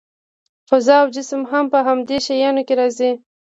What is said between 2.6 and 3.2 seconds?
کې راځي.